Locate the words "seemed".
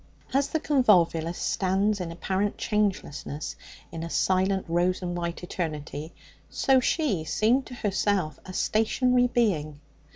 7.23-7.67